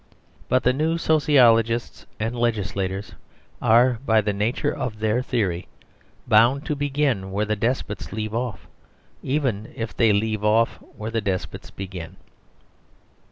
[0.49, 3.13] But the new sociologists and legislators
[3.61, 5.67] are, by the nature of their theory,
[6.25, 8.65] bound to begin where the despots leave off,
[9.21, 12.15] even if they leave off where the despots begin.